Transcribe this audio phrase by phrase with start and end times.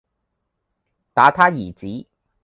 [1.13, 2.07] 打他兒子，